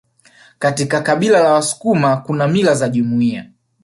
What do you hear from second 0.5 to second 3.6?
Kaika kabila la wasukuma Kuna mila za jumuiya